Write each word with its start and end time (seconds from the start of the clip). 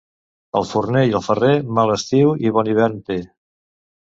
El 0.59 0.63
forner 0.69 1.03
i 1.09 1.13
el 1.19 1.23
ferrer, 1.27 1.51
mal 1.81 1.93
estiu 1.99 2.33
i 2.49 2.55
bon 2.57 2.73
hivern 2.73 2.99
té. 3.11 3.19